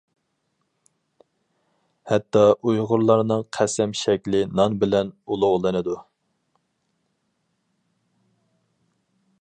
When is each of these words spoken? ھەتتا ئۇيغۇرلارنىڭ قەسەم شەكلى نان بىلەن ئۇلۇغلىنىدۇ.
ھەتتا 2.11 2.45
ئۇيغۇرلارنىڭ 2.69 3.45
قەسەم 3.57 3.93
شەكلى 4.01 4.41
نان 4.61 4.79
بىلەن 4.85 5.13
ئۇلۇغلىنىدۇ. 5.27 6.01